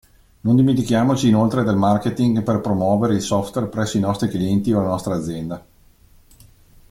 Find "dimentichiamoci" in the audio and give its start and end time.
0.55-1.27